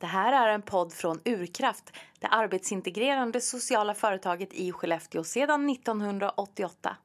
[0.00, 6.96] Det här är en podd från Urkraft, det arbetsintegrerande sociala företaget i Skellefteå sedan 1988.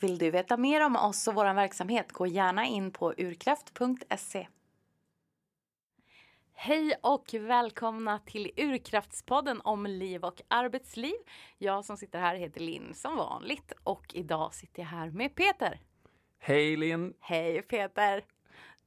[0.00, 4.46] Vill du veta mer om oss och vår verksamhet, gå gärna in på urkraft.se.
[6.54, 11.16] Hej och välkomna till Urkraftspodden om liv och arbetsliv.
[11.58, 15.80] Jag som sitter här heter Linn som vanligt och idag sitter jag här med Peter.
[16.38, 17.14] Hej Linn!
[17.20, 18.24] Hej Peter!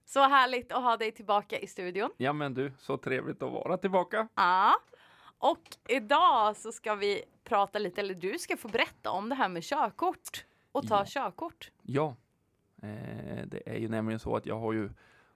[0.06, 2.10] Så härligt att ha dig tillbaka i studion.
[2.18, 4.28] Ja men du, så trevligt att vara tillbaka.
[4.36, 4.74] Ja.
[5.38, 9.50] Och idag så ska vi prata lite, eller du ska få berätta om det här
[9.50, 11.06] med körkort och ta Ja.
[11.08, 11.72] körkort.
[11.82, 12.16] Ja,
[12.82, 14.90] eh, det är ju nämligen så att jag har ju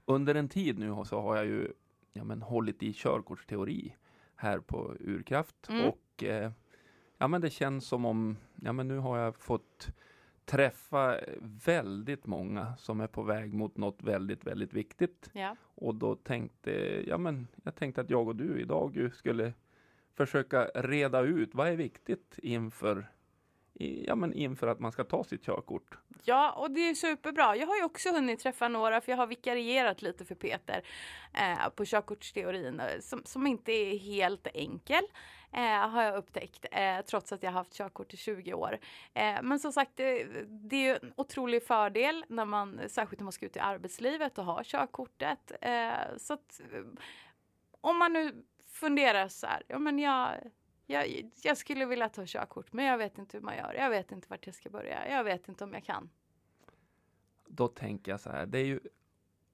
[0.05, 1.73] under en tid nu så har jag ju
[2.13, 3.95] ja, men, hållit i körkortsteori
[4.35, 5.85] här på Urkraft Mm.
[5.87, 6.51] och eh,
[7.17, 9.87] ja men det känns som om ja men nu har jag fått
[10.47, 11.19] träffa
[11.65, 15.29] väldigt många som är på väg mot något väldigt, väldigt viktigt.
[15.33, 15.55] Ja.
[15.75, 16.71] Och då tänkte
[17.07, 19.53] ja men jag tänkte att jag och du idag skulle
[20.15, 23.07] försöka reda ut vad är viktigt inför
[23.79, 25.97] ja, men inför att man ska ta sitt körkort.
[26.23, 27.55] ja, och det är superbra.
[27.55, 30.83] Jag har ju också hunnit träffa några för jag har vikarierat lite för Peter
[31.33, 35.03] eh, på körkortsteorin eh, som, som inte är helt enkel.
[35.51, 38.79] Eh, har jag upptäckt, eh, trots att jag haft körkort i 20 år.
[39.13, 43.23] Eh, men som sagt, det, det är ju en otrolig fördel när man, särskilt när
[43.25, 45.51] man ska ut i arbetslivet och ha körkortet.
[45.61, 46.83] Eh, så att eh,
[47.81, 50.37] om man nu funderar så här, ja men jag,
[50.85, 54.11] jag, jag skulle vilja ta körkort men jag vet inte hur man gör, jag vet
[54.11, 56.09] inte vart jag ska börja, jag vet inte om jag kan.
[57.47, 58.79] Då tänker jag så här, det är ju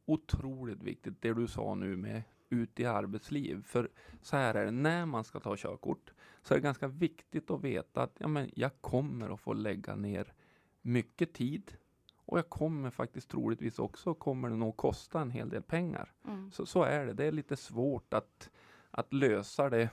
[0.06, 2.24] otroligt viktigt det du sa nu med
[2.54, 3.64] ut i arbetsliv.
[3.64, 3.90] För
[4.22, 7.64] så här är det, när man ska ta körkort så är det ganska viktigt att
[7.64, 10.34] veta att ja, men jag kommer att få lägga ner
[10.82, 11.78] mycket tid
[12.26, 16.14] och jag kommer faktiskt troligtvis också kommer det nog kosta en hel del pengar.
[16.28, 16.52] Mm.
[16.52, 17.14] Så, så är det.
[17.14, 18.50] Det är lite svårt att,
[18.92, 19.90] att, lösa, det,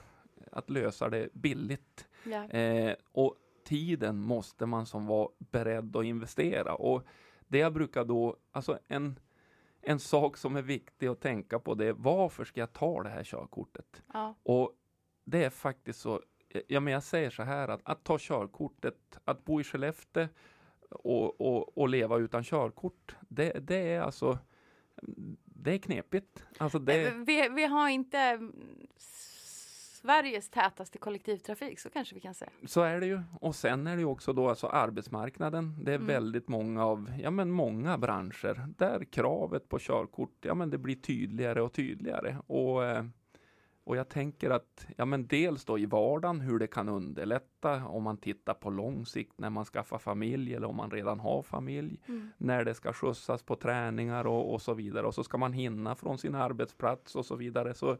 [0.51, 2.07] att lösa det billigt.
[2.23, 2.47] Ja.
[2.47, 6.75] Eh, och tiden måste man som vara beredd att investera.
[6.75, 7.03] Och
[7.47, 9.19] det jag brukar då, alltså en,
[9.81, 13.09] en sak som är viktig att tänka på det är varför ska jag ta det
[13.09, 14.03] här körkortet?
[14.13, 14.35] Ja.
[14.43, 14.71] Och
[15.23, 16.21] det är faktiskt så,
[16.67, 20.27] ja men jag säger så här att, att ta körkortet, att bo i Skellefteå
[20.89, 24.37] och, och, och leva utan körkort, det, det är alltså
[25.43, 26.45] det är knepigt.
[26.57, 28.39] Alltså det, Vi, vi har inte
[30.01, 32.51] Sveriges tätaste kollektivtrafik, så kanske vi kan säga.
[32.65, 33.21] Så är det ju.
[33.39, 35.83] Och sen är det ju också då alltså arbetsmarknaden.
[35.83, 36.07] Det är Mm.
[36.07, 40.95] väldigt många av, ja men många branscher där kravet på körkort, ja men det blir
[40.95, 42.37] tydligare och tydligare.
[42.47, 43.05] Och, eh,
[43.83, 48.03] och jag tänker att, ja men dels då i vardagen hur det kan underlätta om
[48.03, 51.99] man tittar på lång sikt när man skaffar familj eller om man redan har familj.
[52.37, 55.07] När det ska skjutsas på träningar och, och så vidare.
[55.07, 57.73] Och så ska man hinna från sin arbetsplats och så vidare.
[57.73, 57.97] Så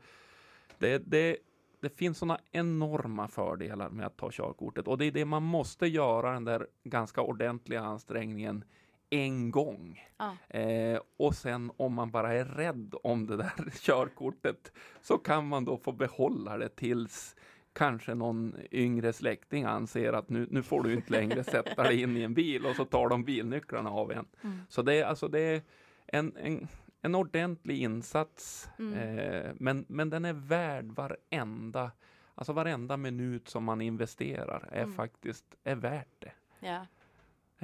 [0.77, 1.37] det, det,
[1.81, 5.87] det finns sådana enorma fördelar med att ta körkortet och det är det man måste
[5.87, 8.63] göra den där ganska ordentliga ansträngningen
[9.09, 10.07] en gång.
[10.17, 10.57] Ja.
[10.59, 14.71] Eh, och sen om man bara är rädd om det där körkortet
[15.01, 17.35] så kan man då få behålla det tills
[17.73, 22.17] kanske någon yngre släkting anser att nu, nu får du inte längre sätta dig in
[22.17, 24.25] i en bil och så tar de bilnycklarna av en.
[24.41, 24.59] Mm.
[24.69, 25.61] Så det är alltså det är
[26.07, 26.67] en, en,
[27.01, 28.93] en ordentlig insats Mm.
[29.19, 31.91] eh, men, men den är värd varenda
[32.35, 34.93] Alltså varenda minut som man investerar är Mm.
[34.93, 36.31] faktiskt är värt det.
[36.59, 36.85] Ja.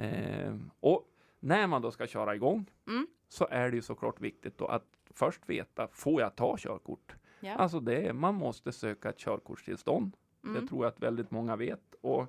[0.04, 1.04] Eh, och
[1.40, 3.06] när man då ska köra igång Mm.
[3.28, 7.14] så är det ju såklart viktigt att först veta, får jag ta körkort?
[7.40, 7.54] Ja.
[7.54, 10.16] Alltså det man måste söka ett körkortstillstånd.
[10.44, 10.60] Mm.
[10.60, 11.94] Det tror jag att väldigt många vet.
[12.00, 12.26] Och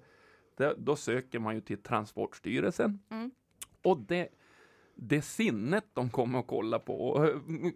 [0.57, 2.99] det, då söker man ju till Transportstyrelsen.
[3.09, 3.31] Mm.
[3.81, 4.29] Och det,
[5.01, 7.09] det sinnet de kommer att kolla på,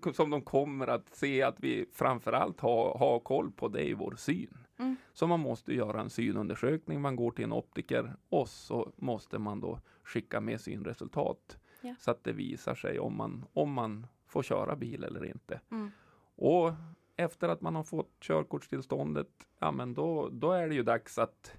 [0.03, 3.95] och som de kommer att se att vi framförallt har, har koll på, det är
[3.95, 4.57] vår syn.
[4.79, 4.95] Mm.
[5.13, 9.59] Så man måste göra en synundersökning, man går till en optiker och så måste man
[9.59, 11.57] då skicka med synresultat.
[11.81, 11.95] Ja.
[11.99, 15.59] Så att det visar sig om man, om man får köra bil eller inte.
[15.71, 15.91] Mm.
[16.35, 16.71] Och
[17.15, 19.29] efter att man har fått körkortstillståndet,
[19.59, 21.51] ja men då, då är det ju dags att,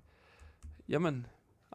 [0.87, 1.26] ja men,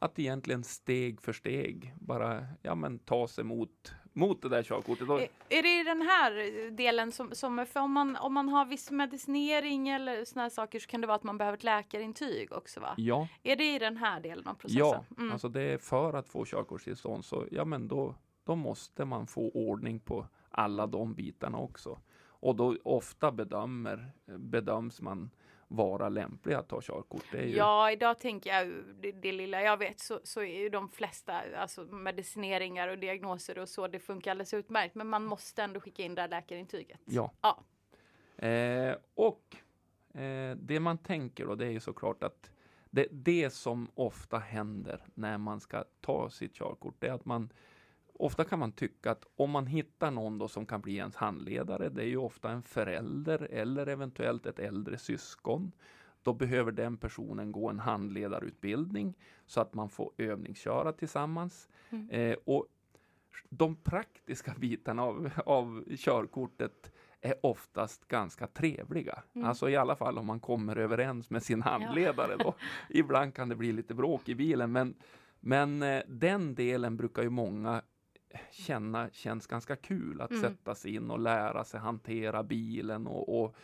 [0.01, 5.09] att egentligen steg för steg bara, ja men ta sig mot, mot det där körkortet.
[5.09, 8.65] Är, är det i den här delen som, som för om man, om man har
[8.65, 12.51] viss medicinering eller såna här saker så kan det vara att man behöver ett läkarintyg
[12.51, 12.93] också va?
[12.97, 14.79] ja, Är det i den här delen av processen?
[14.79, 15.31] ja, Mm.
[15.31, 19.49] alltså det är för att få körkortstillstånd så, ja men då, då måste man få
[19.49, 21.99] ordning på alla de bitarna också.
[22.41, 25.29] Och då ofta bedömer, bedöms man
[25.71, 27.33] vara lämplig att ta körkort.
[27.33, 28.67] Ju, Ja, idag tänker jag,
[29.01, 33.57] det, det lilla jag vet så, så är ju de flesta alltså medicineringar och diagnoser
[33.57, 34.95] och så, det funkar alldeles utmärkt.
[34.95, 36.99] Men man måste ändå skicka in det här läkarintyget.
[37.05, 37.31] ja.
[37.41, 37.63] Ja.
[38.47, 39.55] Eh, och
[40.13, 42.51] eh, det man tänker då det är ju såklart att
[42.89, 47.49] det, det som ofta händer när man ska ta sitt körkort, det är att man
[48.21, 51.89] Ofta kan man tycka att om man hittar någon då som kan bli ens handledare,
[51.89, 55.71] det är ju ofta en förälder eller eventuellt ett äldre syskon.
[56.23, 59.13] Då behöver den personen gå en handledarutbildning
[59.45, 61.69] så att man får övningsköra tillsammans.
[61.89, 62.09] Mm.
[62.09, 62.67] Eh, och
[63.49, 69.23] de praktiska bitarna av, av körkortet är oftast ganska trevliga.
[69.33, 69.47] Mm.
[69.47, 72.35] Alltså i alla fall om man kommer överens med sin handledare.
[72.37, 72.55] Då.
[72.89, 74.95] Ibland kan det bli lite bråk i bilen men,
[75.39, 77.81] men eh, den delen brukar ju många
[78.51, 80.41] känna känns ganska kul att Mm.
[80.41, 83.55] sätta sig in och lära sig hantera bilen och, och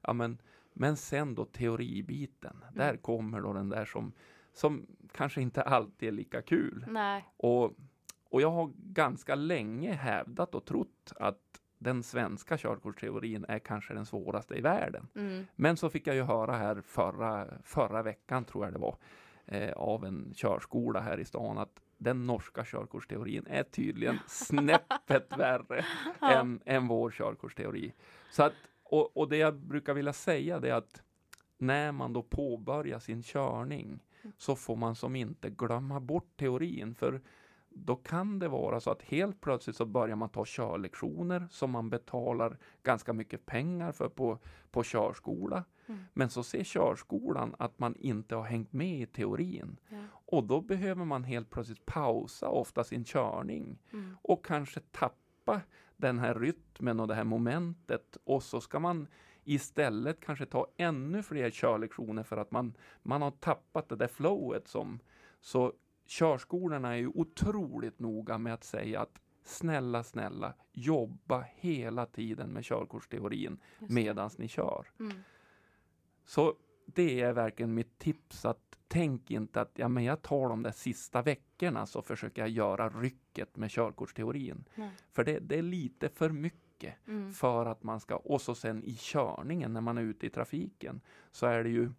[0.00, 0.38] ja men,
[0.72, 2.98] men sen då teoribiten, där Mm.
[3.02, 4.12] kommer då den där som,
[4.52, 6.86] som kanske inte alltid är lika kul.
[6.88, 7.24] Nej.
[7.36, 7.76] Och,
[8.30, 11.38] och jag har ganska länge hävdat och trott att
[11.78, 15.08] den svenska körkortsteorin är kanske den svåraste i världen.
[15.14, 15.46] Mm.
[15.56, 18.96] Men så fick jag ju höra här förra, förra veckan, tror jag det var,
[19.46, 25.84] eh, av en körskola här i stan att den norska körkortsteorin är tydligen snäppet värre
[26.20, 26.32] Ja.
[26.32, 27.92] än, än vår körkortsteori.
[28.30, 28.52] Så att,
[28.84, 31.02] och, och det jag brukar vilja säga det är att
[31.58, 34.00] när man då påbörjar sin körning
[34.38, 36.94] så får man som inte glömma bort teorin.
[36.94, 37.20] För
[37.74, 41.90] då kan det vara så att helt plötsligt så börjar man ta körlektioner som man
[41.90, 44.38] betalar ganska mycket pengar för på,
[44.70, 45.64] på körskola.
[45.86, 46.00] Mm.
[46.12, 49.76] Men så ser körskolan att man inte har hängt med i teorin.
[49.88, 49.98] Ja.
[50.12, 54.16] Och då behöver man helt plötsligt pausa ofta sin körning Mm.
[54.22, 55.60] och kanske tappa
[55.96, 59.06] den här rytmen och det här momentet och så ska man
[59.44, 64.68] istället kanske ta ännu fler körlektioner för att man, man har tappat det där flowet
[64.68, 64.98] som
[65.40, 65.72] så
[66.12, 72.64] körskolorna är ju otroligt noga med att säga att snälla, snälla, jobba hela tiden med
[72.64, 74.86] körkortsteorin medan ni kör.
[75.00, 75.12] Mm.
[76.24, 76.54] Så
[76.86, 80.70] det är verkligen mitt tips att tänk inte att ja, men jag tar de där
[80.70, 84.64] sista veckorna så försöker jag göra rycket med körkortsteorin.
[84.74, 84.90] Nej.
[85.12, 86.62] För det, det är lite för mycket
[87.06, 87.32] Mm.
[87.32, 91.00] för att man ska, och så sen i körningen när man är ute i trafiken
[91.30, 91.90] så är det ju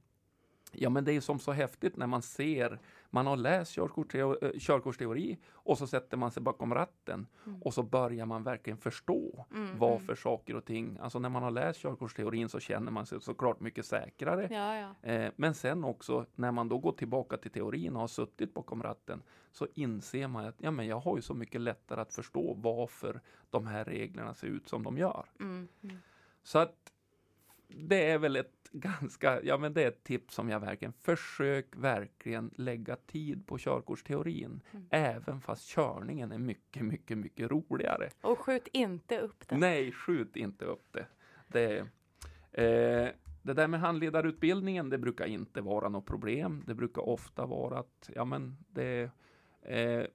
[0.74, 2.80] Ja men det är som så häftigt när man ser,
[3.14, 7.62] man har läst körkortsteo, eh, körkortsteori och så sätter man sig bakom ratten Mm.
[7.62, 10.00] och så börjar man verkligen förstå Mm, mm.
[10.00, 13.60] för saker och ting, alltså när man har läst körkortsteorin så känner man sig såklart
[13.60, 14.48] mycket säkrare.
[14.52, 15.10] Ja, ja.
[15.10, 18.84] Eh, men sen också när man då går tillbaka till teorin och har suttit bakom
[18.84, 19.22] ratten
[19.52, 23.22] så inser man att ja, men jag har ju så mycket lättare att förstå varför
[23.50, 25.26] de här reglerna ser ut som de gör.
[25.40, 25.68] Mm.
[25.84, 25.98] Mm.
[26.44, 26.94] Så att
[27.68, 31.66] det är väl ett ganska, ja men det är ett tips som jag verkligen, försök
[31.76, 34.62] verkligen lägga tid på körkortsteorin.
[34.72, 34.86] Mm.
[34.90, 38.10] Även fast körningen är mycket, mycket, mycket roligare.
[38.22, 39.60] Och skjut inte upp den.
[39.60, 41.06] Nej, skjut inte upp det.
[41.48, 41.78] Det,
[42.52, 43.10] eh,
[43.42, 46.64] det där med handledarutbildningen, det brukar inte vara något problem.
[46.68, 49.10] Det brukar ofta vara att, ja men det,
[49.62, 50.06] eh,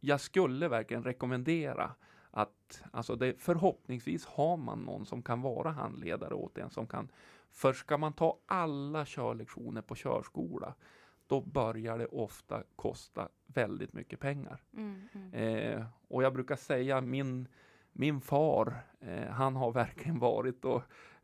[0.00, 1.94] jag skulle verkligen rekommendera
[2.30, 7.08] att, alltså det, förhoppningsvis har man någon som kan vara handledare åt en som kan,
[7.50, 10.74] för ska man ta alla körlektioner på körskola,
[11.26, 14.62] då börjar det ofta kosta väldigt mycket pengar.
[14.76, 15.08] Mm.
[15.12, 15.34] Mm.
[15.34, 17.48] Eh, och jag brukar säga min,
[17.92, 20.82] min far, eh, han har verkligen varit och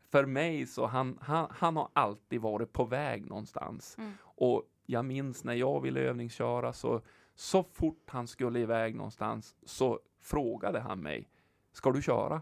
[0.09, 3.95] för mig så han, han, han har alltid varit på väg någonstans.
[3.97, 4.13] Mm.
[4.21, 7.01] Och jag minns när jag ville övningsköra så,
[7.35, 11.29] så fort han skulle iväg någonstans så frågade han mig,
[11.71, 12.41] ska du köra?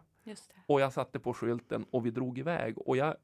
[0.66, 2.78] Och jag satte på skylten och vi drog iväg.
[2.78, 3.16] Och jag,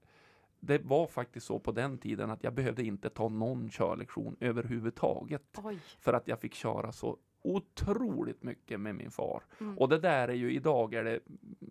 [0.59, 5.59] det var faktiskt så på den tiden att jag behövde inte ta någon körlektion överhuvudtaget
[5.63, 5.79] Oj.
[5.99, 9.43] för att jag fick köra så otroligt mycket med min far.
[9.59, 9.77] Mm.
[9.77, 11.19] Och det där är ju idag är det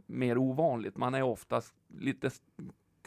[0.06, 0.96] mer ovanligt.
[0.96, 2.30] Man är oftast lite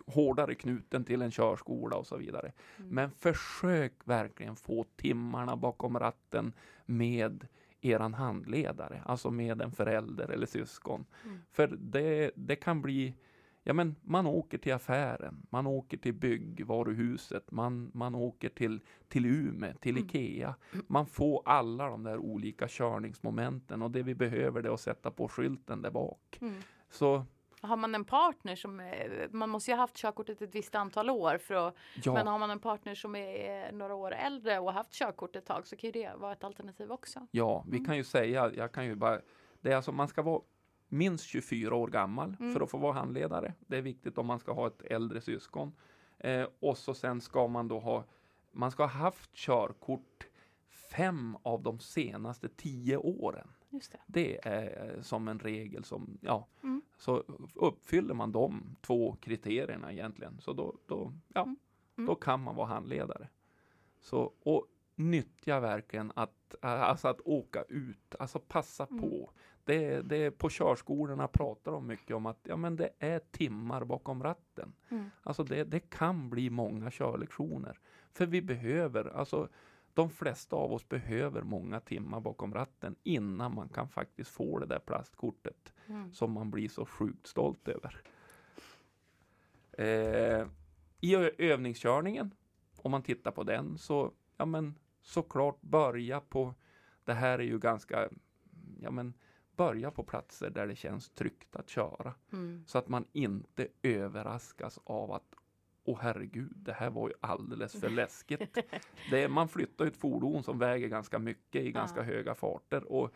[0.05, 2.51] hårdare knuten till en körskola och så vidare.
[2.77, 2.89] Mm.
[2.89, 6.53] Men försök verkligen få timmarna bakom ratten
[6.85, 7.47] med
[7.81, 11.05] eran handledare, alltså med en förälder eller syskon.
[11.25, 11.37] Mm.
[11.51, 13.15] För det, det kan bli
[13.63, 19.25] Ja men man åker till affären, man åker till byggvaruhuset, man, man åker till, till
[19.25, 20.05] Ume, till Mm.
[20.05, 20.55] Ikea.
[20.87, 25.11] Man får alla de där olika körningsmomenten och det vi behöver det är att sätta
[25.11, 26.37] på skylten där bak.
[26.41, 26.53] Mm.
[26.89, 27.25] Så
[27.61, 28.91] Har man en partner som,
[29.31, 32.39] man måste ju ha haft körkortet ett visst antal år för att, ja, men har
[32.39, 35.75] man en partner som är några år äldre och har haft körkort ett tag så
[35.75, 37.27] kan det vara ett alternativ också.
[37.31, 37.85] ja, vi Mm.
[37.85, 39.21] kan ju säga, jag kan ju bara,
[39.61, 40.41] det är alltså man ska vara
[40.87, 42.53] minst 24 år gammal Mm.
[42.53, 43.53] för att få vara handledare.
[43.59, 45.73] Det är viktigt om man ska ha ett äldre syskon.
[46.17, 48.03] Eh, och så sen ska man då ha,
[48.51, 50.27] man ska ha haft körkort
[50.69, 53.47] fem av de senaste tio åren.
[53.71, 53.97] Det.
[54.07, 56.81] Det är eh, som en regel som, ja, Mm.
[56.97, 57.23] Så
[57.55, 61.57] uppfyller man de två kriterierna egentligen, så då, då, ja, Mm.
[61.97, 62.07] Mm.
[62.07, 63.27] då kan man vara handledare.
[63.99, 69.01] Så, och nyttja verkligen att, alltså att åka ut, alltså passa Mm.
[69.01, 69.31] på.
[69.63, 74.23] Det, det på körskolorna pratar de mycket om att ja, men det är timmar bakom
[74.23, 74.73] ratten.
[74.89, 75.09] Mm.
[75.23, 77.79] Alltså det, det kan bli många körlektioner.
[78.13, 79.49] För vi behöver, alltså
[79.93, 84.65] de flesta av oss behöver många timmar bakom ratten innan man kan faktiskt få det
[84.65, 86.13] där plastkortet Mm.
[86.13, 88.01] som man blir så sjukt stolt över.
[89.71, 90.47] Eh,
[90.99, 92.35] I övningskörningen,
[92.77, 96.53] om man tittar på den, så ja men såklart börja på,
[97.05, 98.09] det här är ju ganska,
[98.79, 99.13] ja men
[99.55, 102.13] börja på platser där det känns tryggt att köra.
[102.31, 102.63] Mm.
[102.67, 105.35] Så att man inte överraskas av att
[105.83, 108.57] Åh herregud, det här var ju alldeles för läskigt.
[109.09, 112.03] Det är, man flyttar ju ett fordon som väger ganska mycket i ganska Ja.
[112.05, 113.13] höga farter och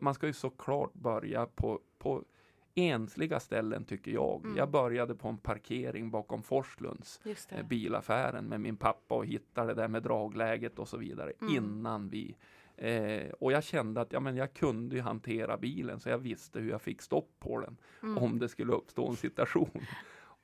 [0.00, 2.24] man ska ju såklart börja på, på
[2.74, 4.40] ensliga ställen tycker jag.
[4.44, 4.56] Mm.
[4.56, 7.20] Jag började på en parkering bakom Forslunds
[7.58, 11.54] eh, bilaffären med min pappa och hittade det där med dragläget och så vidare Mm.
[11.56, 12.36] innan vi
[12.76, 16.70] eh, och jag kände att ja, men jag kunde hantera bilen så jag visste hur
[16.70, 18.18] jag fick stopp på den Mm.
[18.18, 19.80] om det skulle uppstå en situation.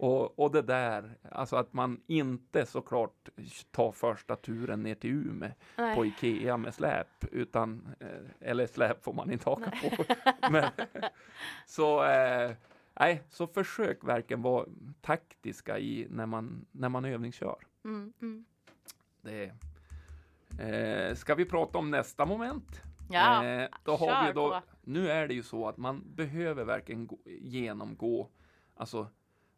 [0.00, 3.28] Och, och det där, alltså att man inte såklart
[3.70, 5.96] tar första turen ner till Umeå Nej.
[5.96, 10.04] på Ikea med släp, utan, eh, eller släp får man inte haka på.
[10.50, 10.70] Men,
[11.66, 12.52] så, eh,
[13.00, 14.66] nej, så försök verkligen vara
[15.00, 17.56] taktiska i när man, när man övningskör.
[17.84, 18.12] Mm.
[18.22, 18.44] Mm.
[19.20, 19.52] Det,
[20.60, 22.82] eh, ska vi prata om nästa moment?
[23.10, 24.60] Ja, Eh, då har kör vi då, på.
[24.82, 28.28] nu är det ju så att man behöver verkligen gå, genomgå
[28.74, 29.06] alltså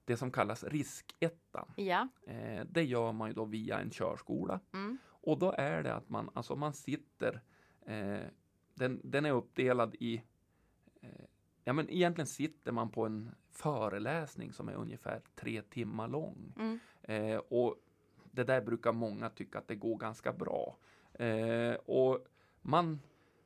[0.05, 1.73] det som kallas riskettan.
[1.77, 2.09] Ja.
[2.27, 4.61] Eh, det gör man ju då via en körskola.
[4.73, 4.99] Mm.
[5.07, 7.41] Och då är det att man, alltså man sitter,
[7.87, 8.21] eh,
[8.75, 10.23] den, den är uppdelad i,
[11.01, 11.25] eh,
[11.65, 16.55] ja men egentligen sitter man på en föreläsning som är ungefär tre timmar lång.
[16.59, 16.79] Mm.
[17.03, 17.77] Eh, och
[18.31, 20.77] det där brukar många tycka att det går ganska bra.
[21.13, 22.27] Eh, och
[22.61, 23.01] man,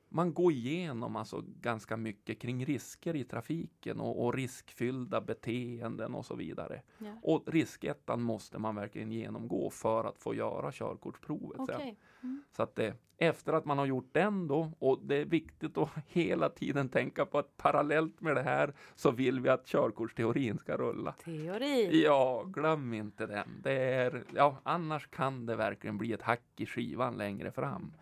[0.09, 6.27] man går igenom alltså ganska mycket kring risker i trafiken och, och riskfyllda beteenden och
[6.27, 6.83] så vidare.
[6.99, 7.13] Ja.
[7.23, 11.61] Och riskettan måste man verkligen genomgå för att få göra körkortsprovet.
[11.61, 11.99] Okej.
[12.23, 12.43] Mm.
[12.57, 15.91] Så att det, efter att man har gjort den då, och det är viktigt att
[16.07, 20.77] hela tiden tänka på att parallellt med det här så vill vi att körkortsteorin ska
[20.77, 21.13] rulla.
[21.13, 22.03] Teori.
[22.05, 23.61] Ja, glöm inte den.
[23.63, 27.93] Det är, ja, annars kan det verkligen bli ett hack i skivan längre fram.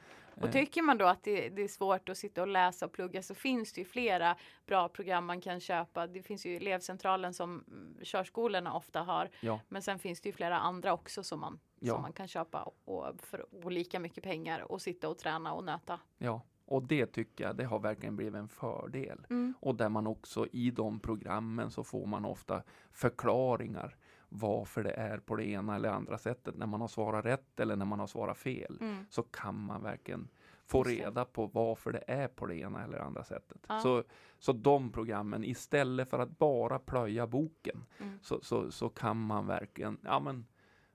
[0.41, 3.23] Och tycker man då att det, det är svårt att sitta och läsa och plugga
[3.23, 4.37] så finns det ju flera
[4.67, 6.07] bra program man kan köpa.
[6.07, 9.31] Det finns ju elevcentralen som mm, körskolorna ofta har.
[9.41, 9.61] Ja.
[9.69, 11.95] Men sen finns det ju flera andra också som man, Ja.
[11.95, 16.00] som man kan köpa och för olika mycket pengar och sitta och träna och nöta.
[16.19, 19.26] Ja, och det tycker jag, det har verkligen blivit en fördel.
[19.31, 19.55] Mm.
[19.61, 22.62] Och där man också i de programmen så får man ofta
[22.93, 23.97] förklaringar
[24.37, 26.57] varför det är på det ena eller andra sättet.
[26.57, 28.79] När man har svarat rätt eller när man har svarat fel.
[28.81, 29.07] Mm.
[29.11, 30.29] Så kan man verkligen
[30.67, 33.59] få reda på varför det är på det ena eller andra sättet.
[33.69, 33.81] Ja.
[33.81, 34.05] Så,
[34.38, 38.19] så de programmen, istället för att bara plöja boken, Mm.
[38.23, 40.47] så, så, så kan man verkligen, ja men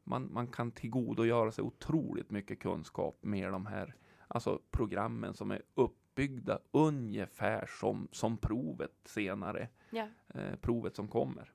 [0.03, 3.93] man, man kan tillgodogöra sig otroligt mycket kunskap med de här
[4.27, 10.07] alltså programmen som är uppbyggda ungefär som, som provet senare, Ja.
[10.33, 11.51] eh, provet som kommer.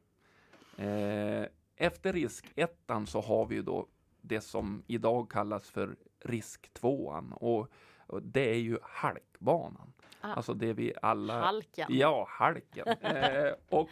[0.77, 3.87] Eh, efter riskettan så har vi då
[4.21, 7.69] det som idag kallas för risktvåan och,
[8.07, 9.93] och det är ju halkbanan.
[10.21, 10.33] Ah.
[10.33, 11.87] Alltså det vi alla Halken.
[11.91, 12.89] Ja, halken.
[13.01, 13.89] eh, och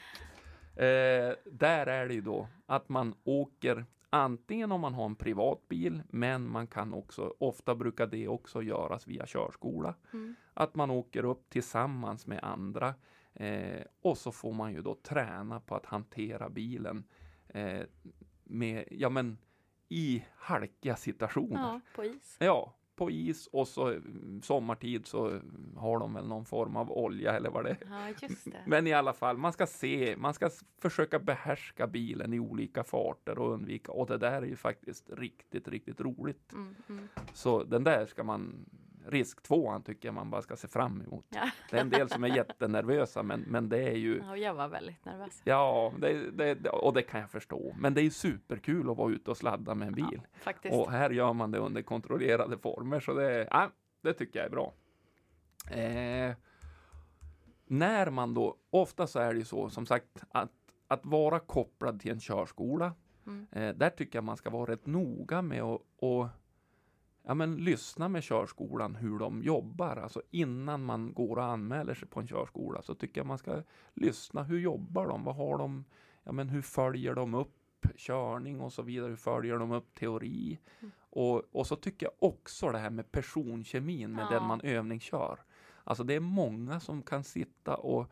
[0.82, 5.68] eh, där är det ju då att man åker antingen om man har en privat
[5.68, 9.94] bil, men man kan också, ofta brukar det också göras via körskola.
[10.12, 10.34] Mm.
[10.54, 12.94] Att man åker upp tillsammans med andra
[13.34, 17.04] eh, och så får man ju då träna på att hantera bilen
[17.52, 17.82] eh,
[18.44, 19.38] med, ja men
[19.88, 21.60] i halkiga situationer.
[21.60, 22.36] Ja, på is.
[22.38, 25.40] Ja, på is och så mm, sommartid så
[25.76, 27.78] har de väl någon form av olja eller vad det är.
[27.90, 28.58] Ja, det.
[28.66, 33.38] Men i alla fall, man ska se, man ska försöka behärska bilen i olika farter
[33.38, 36.52] och undvika, och det där är ju faktiskt riktigt, riktigt roligt.
[36.52, 37.08] Mm, mm.
[37.32, 38.66] Så den där ska man,
[39.06, 41.26] risk tvåan tycker jag man bara ska se fram emot.
[41.28, 41.50] Ja.
[41.70, 44.68] Det är en del som är jättenervösa, men, men det är ju Ja, jag var
[44.68, 45.40] väldigt nervös.
[45.44, 47.74] Ja, det, det, och det kan jag förstå.
[47.78, 50.20] Men det är superkul att vara ute och sladda med en bil.
[50.32, 50.74] Faktiskt.
[50.74, 53.70] Och här gör man det under kontrollerade former, så det, ja,
[54.02, 54.72] det tycker jag är bra.
[55.70, 56.34] Eh,
[57.66, 60.50] när man då, ofta så är det ju så som sagt att,
[60.88, 62.94] att vara kopplad till en körskola,
[63.26, 63.46] Mm.
[63.52, 66.26] eh, där tycker jag man ska vara rätt noga med att och,
[67.22, 69.96] ja, men lyssna med körskolan hur de jobbar.
[69.96, 73.62] Alltså innan man går och anmäler sig på en körskola så tycker jag man ska
[73.94, 74.42] lyssna.
[74.42, 75.24] Hur jobbar de?
[75.24, 75.84] Vad har de?
[76.22, 77.56] Ja, men hur följer de upp
[77.96, 79.08] körning och så vidare?
[79.08, 80.58] Hur följer de upp teori?
[80.80, 80.90] Mm.
[81.00, 84.30] Och, och så tycker jag också det här med personkemin med Ja.
[84.30, 85.38] den man övningskör.
[85.84, 88.10] Alltså det är många som kan sitta och,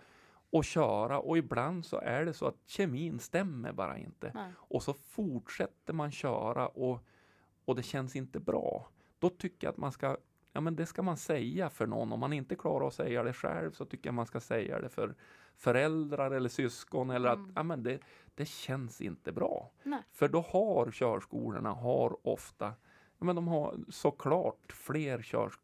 [0.50, 4.30] och köra och ibland så är det så att kemin stämmer bara inte.
[4.34, 4.52] Nej.
[4.56, 7.04] Och så fortsätter man köra och,
[7.64, 8.88] och det känns inte bra.
[9.20, 10.16] Då tycker jag att man ska,
[10.52, 12.12] ja men det ska man säga för någon.
[12.12, 14.88] Om man inte klarar att säga det själv så tycker jag man ska säga det
[14.88, 15.14] för
[15.56, 17.44] föräldrar eller syskon eller Mm.
[17.44, 17.98] att, ja men det,
[18.34, 19.70] det känns inte bra.
[19.82, 20.02] Nej.
[20.12, 22.66] För då har körskolorna, har ofta,
[23.18, 25.58] ja men de har såklart fler körs,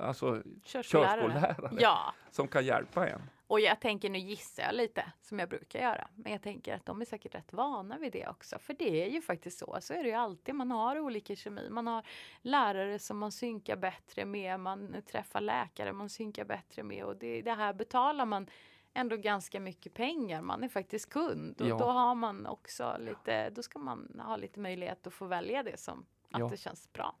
[0.00, 1.20] alltså, Körskollärare.
[1.20, 3.20] körskollärare Ja, som kan hjälpa en.
[3.46, 6.86] Och jag tänker, nu gissar jag lite som jag brukar göra, men jag tänker att
[6.86, 8.58] de är säkert rätt vana vid det också.
[8.58, 10.54] För det är ju faktiskt så, så är det ju alltid.
[10.54, 12.06] Man har olika kemi, man har
[12.42, 17.42] lärare som man synkar bättre med, man träffar läkare man synkar bättre med och det,
[17.42, 18.46] det här betalar man
[18.94, 20.42] ändå ganska mycket pengar.
[20.42, 21.78] Man är faktiskt kund och Ja.
[21.78, 25.76] då har man också lite, då ska man ha lite möjlighet att få välja det
[25.80, 26.48] som att Ja.
[26.48, 27.16] det känns bra.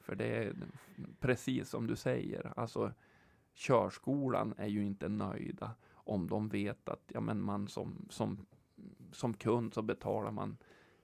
[0.00, 0.54] För det är
[1.20, 2.92] precis som du säger, alltså
[3.56, 8.46] körskolan är ju inte nöjda om de vet att ja, men man som, som,
[9.12, 10.56] som kund så betalar man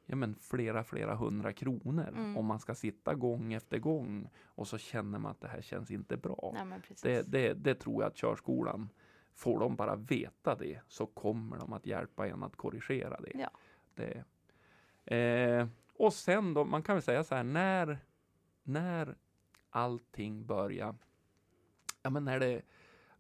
[0.07, 2.37] ja, men flera, flera hundra kronor Mm.
[2.37, 5.91] om man ska sitta gång efter gång och så känner man att det här känns
[5.91, 6.55] inte bra.
[6.55, 6.81] Nej.
[7.03, 8.89] Det, det, det tror jag att körskolan,
[9.35, 13.33] får de bara veta det så kommer de att hjälpa en att korrigera det.
[13.35, 13.51] Ja.
[13.95, 14.25] det
[15.17, 17.99] eh, och sen då, man kan väl säga så här, när,
[18.63, 19.17] när
[19.71, 20.95] allting börjar,
[22.03, 22.63] ja men när det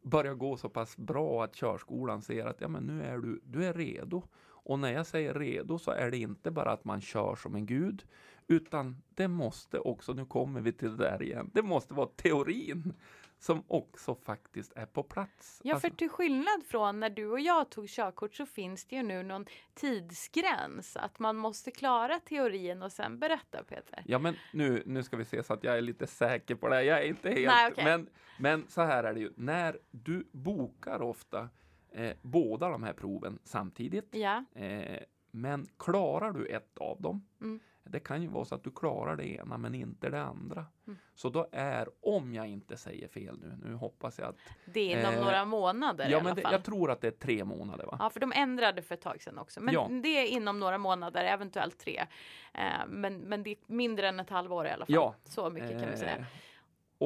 [0.02, 3.64] börjar gå så pass bra att körskolan ser att ja men nu är du, du
[3.64, 4.22] är redo.
[4.64, 7.66] Och när jag säger redo så är det inte bara att man kör som en
[7.66, 8.04] gud,
[8.46, 12.94] utan det måste också, nu kommer vi till det där igen, det måste vara teorin
[13.42, 15.60] som också faktiskt är på plats.
[15.64, 18.96] Ja, för Alltså- till skillnad från när du och jag tog körkort så finns det
[18.96, 20.96] ju nu någon tidsgräns.
[20.96, 24.02] Att man måste klara teorin och sen berätta Peter.
[24.06, 26.82] Ja, men nu, nu ska vi se så att jag är lite säker på det.
[26.82, 27.46] Jag är inte helt...
[27.46, 27.84] Nej, okej.
[27.84, 29.32] men, men så här är det ju.
[29.36, 31.48] När du bokar ofta
[31.92, 37.60] eh, båda de här proven samtidigt, Ja, eh, men klarar du ett av dem, Mm.
[37.84, 40.66] Det kan ju vara så att du klarar det ena men inte det andra.
[40.86, 40.98] Mm.
[41.14, 44.36] Så då är, om jag inte säger fel nu, nu hoppas jag att...
[44.64, 46.52] det är inom Eh, några månader i Ja, alla men det, fall.
[46.52, 47.96] jag tror att det är tre månader va?
[47.98, 49.60] Ja, för de ändrade för ett tag sedan också.
[49.60, 49.88] Men Ja.
[50.02, 52.06] det är inom några månader, eventuellt tre.
[52.54, 54.94] Eh, men, men det är mindre än ett halvår i alla fall.
[54.94, 55.14] Ja.
[55.24, 56.26] Så mycket kan vi säga.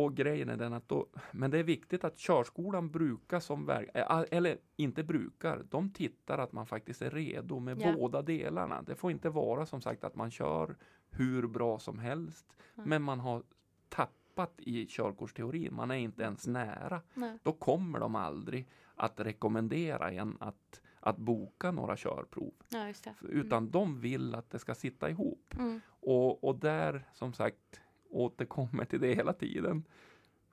[0.04, 3.88] Och grejen är den att då, men det är viktigt att körskolan brukar som verk,
[3.94, 7.92] eh, eller inte brukar, de tittar att man faktiskt är redo med Ja.
[7.96, 8.82] båda delarna.
[8.82, 10.76] Det får inte vara som sagt att man kör
[11.10, 12.88] hur bra som helst, Mm.
[12.88, 13.42] men man har
[13.88, 17.00] tappat i körkortsteorin, man är inte ens nära.
[17.14, 17.38] Nej.
[17.42, 23.14] Då kommer de aldrig att rekommendera en att, att boka några körprov, Ja, det.
[23.28, 25.54] utan de vill att det ska sitta ihop.
[25.58, 25.80] Mm.
[26.00, 27.80] Och, och där, som sagt,
[28.16, 29.84] återkommer till det hela tiden.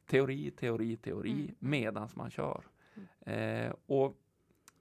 [0.05, 1.55] Teori, teori, teori Mm.
[1.59, 2.63] medans man kör.
[3.19, 4.17] Eh, och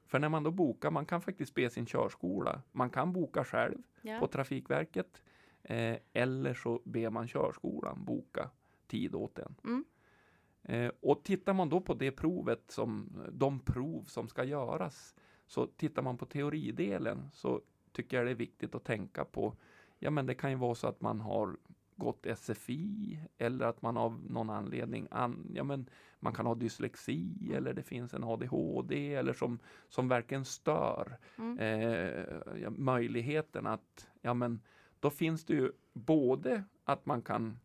[0.06, 2.62] för när man då bokar, man kan faktiskt be sin körskola.
[2.72, 4.18] Man kan boka själv Ja.
[4.18, 5.22] på Trafikverket.
[5.62, 8.50] Eh, eller så ber man körskolan boka
[8.86, 9.54] tid åt en.
[9.64, 9.84] Mm.
[10.62, 15.14] Eh, och tittar man då på det provet som, de prov som ska göras,
[15.46, 17.60] så tittar man på teoridelen så
[17.92, 19.56] tycker jag det är viktigt att tänka på,
[19.98, 21.56] ja men det kan ju vara så att man har
[21.96, 25.88] gått SFI eller att man av någon anledning, an, ja men
[26.20, 31.58] man kan ha dyslexi eller det finns en ADHD eller som, som verkligen stör Mm.
[31.58, 34.60] eh, möjligheten att, ja men
[35.00, 37.58] då finns det ju både att man kan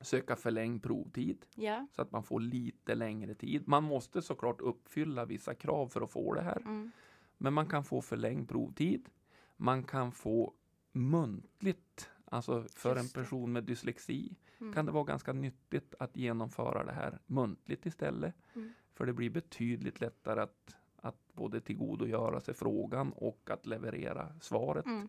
[0.00, 1.86] söka förlängd provtid Ja.
[1.92, 3.68] så att man får lite längre tid.
[3.68, 6.56] Man måste såklart uppfylla vissa krav för att få det här.
[6.60, 6.90] Mm.
[7.38, 9.08] Men man kan få förlängd provtid.
[9.56, 10.54] Man kan få
[10.92, 14.72] muntligt, alltså för en person med dyslexi Mm.
[14.72, 18.34] kan det vara ganska nyttigt att genomföra det här muntligt istället.
[18.54, 18.72] Mm.
[18.94, 24.86] För det blir betydligt lättare att, att både tillgodogöra sig frågan och att leverera svaret.
[24.86, 25.08] Mm.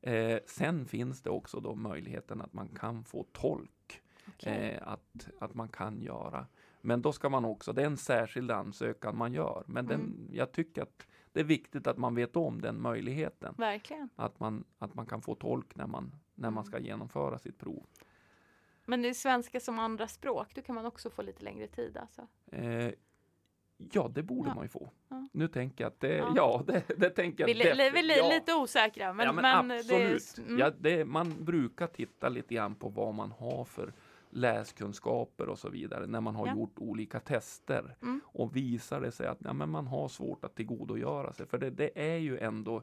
[0.00, 4.02] Eh, sen finns det också då möjligheten att man kan få tolk.
[4.28, 4.70] Okej.
[4.70, 6.46] Eh, att, att man kan göra.
[6.80, 9.64] Men då ska man också, det är en särskild ansökan man gör.
[9.66, 10.28] Men den, Mm.
[10.32, 13.54] jag tycker att det är viktigt att man vet om den möjligheten.
[13.58, 14.08] Verkligen.
[14.16, 16.64] Att man, att man kan få tolk när man, när man Mm.
[16.64, 17.86] ska genomföra sitt prov.
[18.84, 21.96] Men det är svenska som andra språk, då kan man också få lite längre tid
[21.96, 22.26] alltså.
[22.52, 22.90] Eh,
[23.92, 24.54] ja, det borde Ja.
[24.54, 24.90] man ju få.
[25.08, 25.28] Ja.
[25.32, 26.32] Nu tänker jag att det, Ja.
[26.36, 29.70] ja, det, det tänker Vi jag är li, vi är lite osäkra, men, men, men
[29.78, 30.34] absolut.
[30.36, 30.42] det.
[30.52, 30.72] Mm.
[30.78, 33.92] Det, man brukar titta lite grann på vad man har för
[34.30, 36.52] läskunskaper och så vidare när man har Ja.
[36.54, 37.96] gjort olika tester.
[38.02, 38.20] Mm.
[38.24, 41.46] Och visar det sig att ja, men man har svårt att tillgodogöra sig.
[41.46, 42.82] För det, det är ju ändå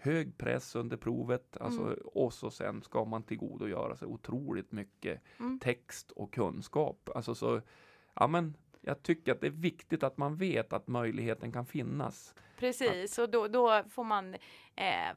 [0.00, 1.98] hög press under provet alltså, Mm.
[2.04, 5.58] och så sen ska man tillgodogöra sig otroligt mycket Mm.
[5.58, 7.08] text och kunskap.
[7.14, 7.60] Alltså så,
[8.14, 12.34] ja men jag tycker att det är viktigt att man vet att möjligheten kan finnas.
[12.56, 14.34] Precis, och då, då får man
[14.76, 15.10] eh,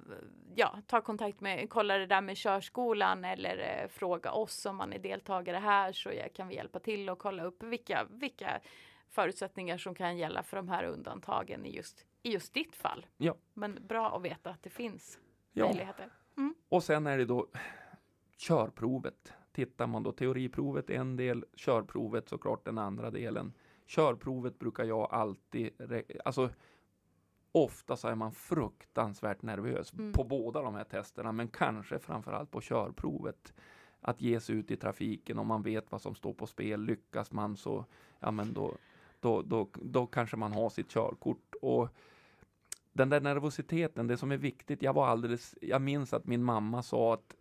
[0.56, 4.93] ja, ta kontakt med, kolla det där med körskolan eller eh, fråga oss om man
[4.93, 8.60] är deltagare här så kan vi hjälpa till och kolla upp vilka, vilka
[9.10, 13.05] förutsättningar som kan gälla för de här undantagen i just, i just ditt fall.
[13.17, 13.36] Ja.
[13.53, 15.19] Men bra att veta att det finns
[15.53, 15.65] Ja.
[15.65, 16.09] möjligheter.
[16.69, 17.47] Och sen är det då
[18.38, 19.33] körprovet.
[19.51, 23.53] Tittar man då teoriprovet är en del, körprovet såklart den andra delen.
[23.86, 25.69] Körprovet brukar jag alltid,
[26.25, 26.49] alltså
[27.51, 30.12] ofta så är man fruktansvärt nervös Mm.
[30.13, 33.53] på båda de här testerna, men kanske framförallt på körprovet.
[34.05, 36.81] Att ge sig ut i trafiken om man vet vad som står på spel.
[36.81, 37.86] Lyckas man så,
[38.19, 38.75] ja men då,
[39.19, 41.55] då, då, då kanske man har sitt körkort.
[41.62, 41.89] Och
[42.93, 46.84] den där nervositeten, det som är viktigt, jag var alldeles, jag minns att min mamma
[46.84, 47.36] sa att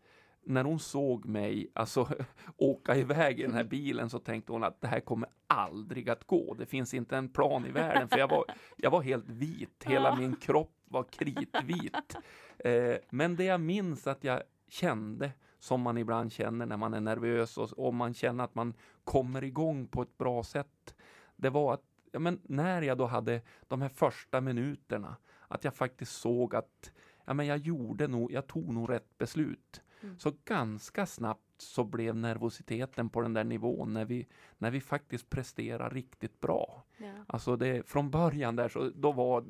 [0.44, 2.08] när hon såg mig alltså,
[2.56, 6.24] åka iväg i den här bilen så tänkte hon att det här kommer aldrig att
[6.24, 6.54] gå.
[6.54, 8.44] Det finns inte en plan i världen för jag var,
[8.76, 9.84] jag var helt vit.
[9.84, 12.16] Hela min kropp var kritvit.
[12.64, 17.00] Eh, men det jag minns att jag kände som man ibland känner när man är
[17.00, 20.94] nervös och, och man känner att man kommer igång på ett bra sätt.
[21.36, 25.16] Det var att ja, men när jag då hade de här första minuterna,
[25.52, 26.92] att jag faktiskt såg att
[27.24, 29.82] ja, men jag gjorde nog, jag tog nog rätt beslut.
[30.02, 30.18] Mm.
[30.18, 34.26] Så ganska snabbt så blev nervositeten på den där nivån när vi,
[34.58, 36.84] när vi faktiskt presterar riktigt bra.
[36.96, 37.12] Ja.
[37.26, 39.44] Alltså det, från början där så då var,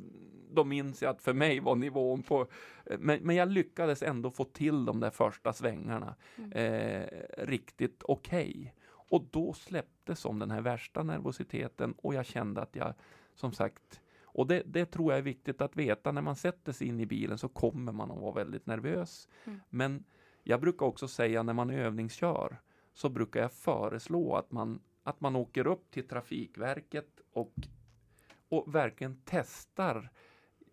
[0.50, 2.46] då minns jag att för mig var nivån på,
[2.98, 6.52] men, men jag lyckades ändå få till de där första svängarna Mm.
[6.52, 7.06] eh,
[7.38, 8.74] riktigt okej.
[9.12, 12.94] Och då släppte som den här värsta nervositeten och jag kände att jag,
[13.34, 14.00] som sagt,
[14.32, 17.06] och det, det tror jag är viktigt att veta, när man sätter sig in i
[17.06, 19.28] bilen så kommer man att vara väldigt nervös.
[19.44, 19.60] Mm.
[19.70, 20.04] Men
[20.42, 22.56] jag brukar också säga när man övningskör
[22.94, 27.54] så brukar jag föreslå att man, att man åker upp till Trafikverket och,
[28.48, 30.10] och verkligen testar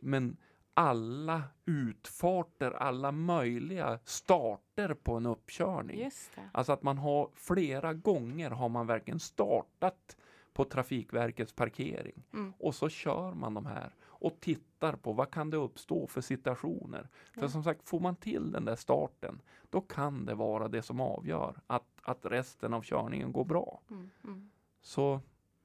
[0.02, 0.38] men
[0.74, 6.00] alla utfarter, alla möjliga starter på en uppkörning.
[6.52, 10.18] Alltså att man har flera gånger har man verkligen startat
[10.60, 12.54] på Trafikverkets parkering Mm.
[12.60, 17.10] och så kör man de här och tittar på vad kan det uppstå för situationer.
[17.34, 17.50] För Ja.
[17.50, 21.62] som sagt, får man till den där starten, då kan det vara det som avgör
[21.68, 23.82] att, att resten av körningen går bra.
[23.90, 24.10] Mm.
[24.24, 24.50] Mm.
[24.82, 25.22] Så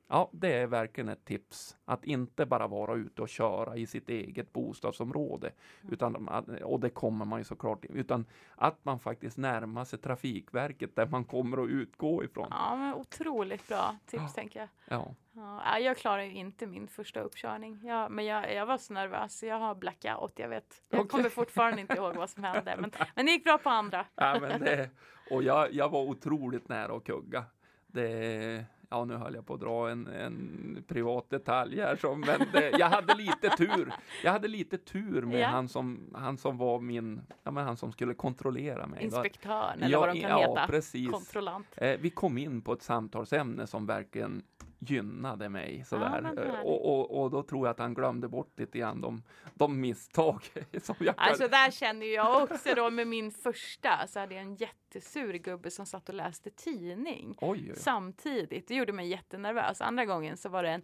[0.08, 4.08] ja, det är verkligen ett tips att inte bara vara ute och köra i sitt
[4.08, 5.52] eget bostadsområde.
[5.82, 5.92] Mm.
[5.92, 6.28] Utan,
[6.64, 11.24] och det kommer man ju såklart, utan att man faktiskt närmar sig Trafikverket där man
[11.24, 12.48] kommer att utgå ifrån.
[12.50, 14.28] Ja, men otroligt bra tips Ja.
[14.34, 14.68] tänker jag.
[14.88, 17.80] Ja, Ja, jag klarar ju inte min första uppkörning.
[17.84, 19.42] Ja, men jag, jag var så nervös.
[19.42, 20.32] Jag har blackout.
[20.36, 20.82] Jag vet.
[20.88, 21.08] Jag Okej.
[21.10, 22.76] kommer fortfarande inte ihåg vad som hände.
[22.78, 24.06] Men, men det gick bra på andra.
[24.14, 24.90] ja men det,
[25.30, 27.44] och jag, jag var otroligt nära att kugga.
[27.86, 32.40] Det, ja, nu höll jag på att dra en, en privat detalj här, så, men
[32.52, 33.92] det, jag hade lite tur.
[34.24, 35.46] Jag hade lite tur med Ja.
[35.46, 39.04] han, som, han som var min, ja, men han som skulle kontrollera mig.
[39.04, 40.66] Inspektören eller ja, vad de kan ja, heta.
[40.66, 41.10] precis.
[41.10, 41.66] Kontrollant.
[41.76, 44.42] Eh, vi kom in på ett samtalsämne som verkligen
[44.90, 46.22] gynnade mig sådär.
[46.22, 46.64] härligt.
[46.64, 49.22] och, och, och då tror jag att han glömde bort lite grann de,
[49.54, 50.42] de misstag
[50.82, 54.54] som jag Alltså där känner jag också då med min första så hade jag en
[54.54, 57.76] jättesur gubbe som satt och läste tidning oj, oj.
[57.76, 58.68] samtidigt.
[58.68, 59.80] Det gjorde mig jättenervös.
[59.80, 60.82] Andra gången så var det en,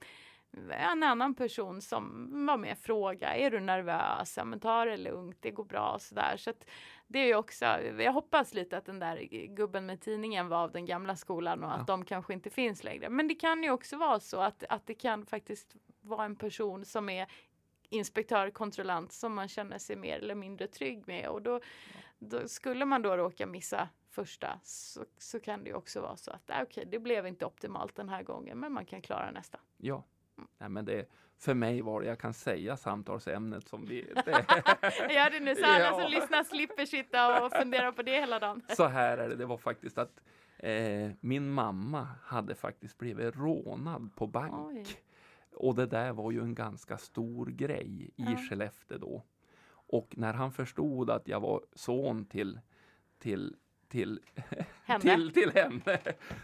[0.71, 4.37] en annan person som var med och frågade, är du nervös?
[4.37, 6.37] Ja, men ta det lugnt, det går bra och sådär.
[6.37, 6.67] Så att
[7.07, 7.65] det är ju också,
[7.99, 9.17] jag hoppas lite att den där
[9.57, 11.85] gubben med tidningen var av den gamla skolan och att Ja.
[11.87, 13.09] de kanske inte finns längre.
[13.11, 16.85] Men det kan ju också vara så att, att det kan faktiskt vara en person
[16.85, 17.27] som är
[17.89, 21.61] inspektör, kontrollant som man känner sig mer eller mindre trygg med och då,
[22.19, 26.31] då skulle man då råka missa första så, så kan det ju också vara så
[26.31, 29.59] att äh, okej, det blev inte optimalt den här gången, men man kan klara nästa.
[29.77, 30.05] Ja.
[30.59, 31.07] Nej, men det,
[31.38, 34.03] för mig var det, jag kan säga samtalsämnet som vi...
[34.24, 34.31] Det,
[35.14, 36.00] Gör det nu så alla Ja.
[36.00, 38.62] som lyssnar slipper sitta och fundera på det hela dagen.
[38.76, 40.20] så här är det, det var faktiskt att
[40.59, 44.55] eh, min mamma hade faktiskt blivit rånad på bank.
[44.87, 44.87] Oj.
[45.55, 48.37] Och det där var ju en ganska stor grej i Ja.
[48.37, 49.22] Skellefteå då.
[49.72, 52.61] Och när han förstod att jag var son till,
[53.18, 53.57] till,
[53.88, 54.20] till
[54.85, 55.01] Henne?
[55.01, 55.99] till, till henne.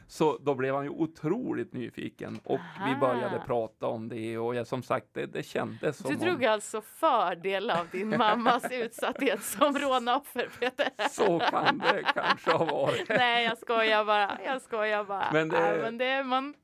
[0.07, 3.01] Så då blev han ju otroligt nyfiken och vi Aha.
[3.01, 6.45] började prata om det och jag, som sagt det, det kändes som Du om drog
[6.45, 10.89] alltså fördel av din mammas utsatthet som rånoffer Peter.
[11.11, 13.09] så kan det kanske ha varit.
[13.09, 15.27] Nej jag skojar bara, jag skojar bara.
[15.33, 16.55] Men det- Ja, men det man,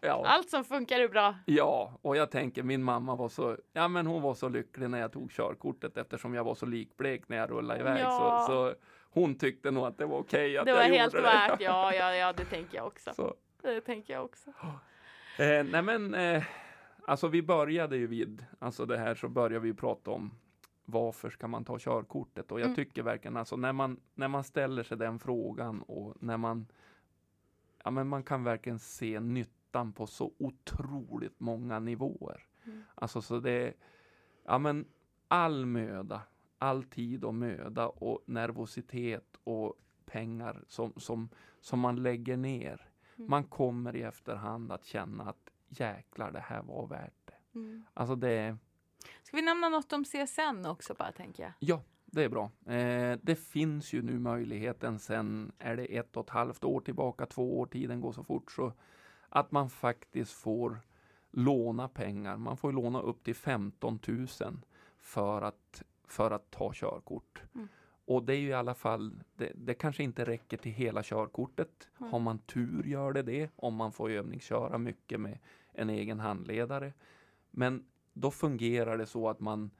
[0.00, 0.24] Ja.
[0.26, 1.34] allt som funkar är bra.
[1.46, 5.00] Ja, och jag tänker min mamma var så, ja men hon var så lycklig när
[5.00, 8.00] jag tog körkortet eftersom jag var så likblek när jag rullade iväg.
[8.02, 8.44] Ja.
[8.48, 8.74] Så, så
[9.10, 11.32] hon tyckte nog att det var okej att Det var jag helt gjorde det.
[11.32, 13.14] värt, ja, ja, ja, det tänker jag också.
[13.14, 14.50] Så, Det tänker jag också.
[15.38, 16.42] eh, nej men, eh,
[17.06, 20.30] alltså vi började ju vid, alltså det här så började vi prata om
[20.84, 22.52] varför ska man ta körkortet?
[22.52, 22.76] Och jag Mm.
[22.76, 26.66] tycker verkligen alltså när man, när man ställer sig den frågan och när man,
[27.84, 32.46] ja men man kan verkligen se nyttan på så otroligt många nivåer.
[32.66, 32.82] Mm.
[32.94, 33.74] Alltså så det
[34.44, 34.84] ja men
[35.28, 36.20] all möda,
[36.60, 39.74] all tid och möda och nervositet och
[40.06, 41.28] pengar som, som,
[41.60, 42.90] som man lägger ner.
[43.16, 43.30] Mm.
[43.30, 47.58] Man kommer i efterhand att känna att jäklar det här var värt det.
[47.58, 47.84] Mm.
[47.94, 48.56] Alltså det
[49.22, 51.52] Ska vi nämna något om CSN också bara tänker jag?
[51.58, 52.50] ja det är bra.
[52.74, 57.26] Eh, det finns ju nu möjligheten sen, är det ett och ett halvt år tillbaka,
[57.26, 58.72] två år, tiden går så fort, så
[59.28, 60.80] att man faktiskt får
[61.30, 62.36] låna pengar.
[62.36, 64.26] Man får låna upp till 15 000
[64.98, 67.42] för att, för att ta körkort.
[67.54, 67.68] Mm.
[68.04, 71.88] Och det är ju i alla fall, det, det kanske inte räcker till hela körkortet.
[72.00, 72.12] Mm.
[72.12, 75.38] Har man tur gör det det, om man får övningsköra mycket med
[75.72, 76.92] en egen handledare.
[77.50, 79.70] Men då fungerar det så att man,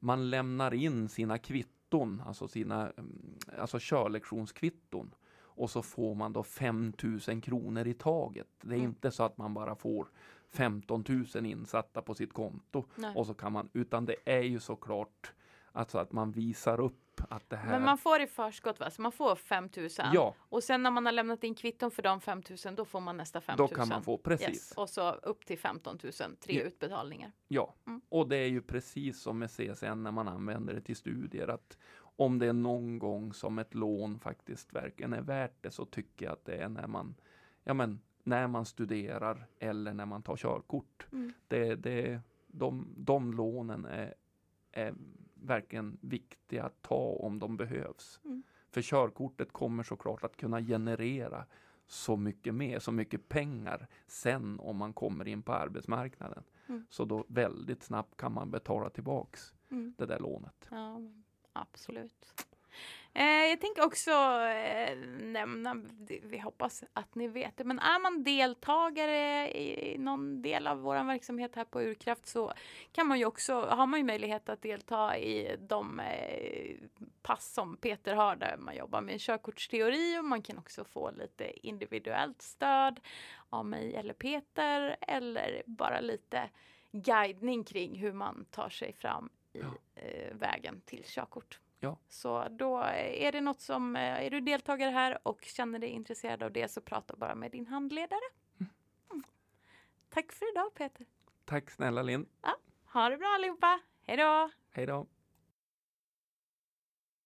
[0.00, 5.14] man lämnar in sina kvitton, alltså sina mm, alltså körlektionskvitton.
[5.36, 6.92] Och så får man då 5
[7.28, 8.48] 000 kronor i taget.
[8.60, 8.88] Det är Mm.
[8.88, 10.08] inte så att man bara får
[10.50, 11.04] 15
[11.34, 12.84] 000 insatta på sitt konto.
[12.96, 13.14] Nej.
[13.16, 15.32] Och så kan man, utan det är ju såklart
[15.78, 17.70] alltså att man visar upp att det här.
[17.70, 18.90] Men man får i förskott va?
[18.90, 22.20] Så man får 5000 ja, och sen när man har lämnat in kvitton för de
[22.20, 23.76] 5000 då får man nästa då 5000.
[23.76, 24.48] kan man få precis.
[24.48, 24.72] Yes.
[24.72, 26.62] Och så upp till 15 000, tre Ja.
[26.62, 27.32] utbetalningar.
[27.48, 28.00] Ja, Mm.
[28.08, 31.78] och det är ju precis som med CSN när man använder det till studier att
[32.00, 36.26] om det är någon gång som ett lån faktiskt verkligen är värt det så tycker
[36.26, 37.14] jag att det är när man,
[37.64, 41.06] ja men, när man studerar eller när man tar körkort.
[41.12, 41.32] Mm.
[41.48, 44.14] Det, det, de, de lånen är,
[44.72, 44.94] är
[45.42, 48.20] verkligen viktiga att ta om de behövs.
[48.24, 48.42] Mm.
[48.70, 51.46] För körkortet kommer såklart att kunna generera
[51.86, 56.42] så mycket mer, så mycket pengar sen om man kommer in på arbetsmarknaden.
[56.66, 56.86] Mm.
[56.90, 59.94] Så då väldigt snabbt kan man betala tillbaks Mm.
[59.98, 60.68] det där lånet.
[60.70, 61.00] Ja,
[61.52, 62.44] absolut.
[63.18, 65.76] Eh, jag tänker också eh, nämna,
[66.22, 71.04] vi hoppas att ni vet det, men är man deltagare i någon del av vår
[71.04, 72.52] verksamhet här på Urkraft så
[72.92, 76.76] kan man ju också, har man ju möjlighet att delta i de eh,
[77.22, 81.66] pass som Peter har där man jobbar med körkortsteori och man kan också få lite
[81.66, 83.00] individuellt stöd
[83.48, 86.50] av mig eller Peter eller bara lite
[86.92, 89.74] guidning kring hur man tar sig fram i Ja.
[90.32, 91.60] vägen till körkort.
[91.80, 91.98] Ja.
[92.08, 96.42] Så då är det något som, eh, är du deltagare här och känner dig intresserad
[96.42, 98.20] av det så prata bara med din handledare.
[98.60, 99.22] Mm.
[100.08, 101.06] Tack för idag Peter.
[101.44, 102.26] Tack snälla Linn.
[102.92, 103.80] Ha det bra allihopa.
[104.06, 104.50] Hej då!
[104.70, 105.06] Hej då.